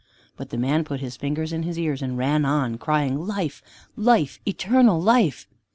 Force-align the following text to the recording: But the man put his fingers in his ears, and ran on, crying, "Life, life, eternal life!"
But 0.35 0.49
the 0.49 0.57
man 0.57 0.83
put 0.83 0.99
his 0.99 1.15
fingers 1.15 1.53
in 1.53 1.61
his 1.61 1.77
ears, 1.77 2.01
and 2.01 2.17
ran 2.17 2.43
on, 2.43 2.79
crying, 2.79 3.19
"Life, 3.19 3.61
life, 3.95 4.39
eternal 4.47 4.99
life!" 4.99 5.47